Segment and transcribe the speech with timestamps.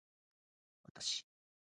[0.83, 1.27] わたし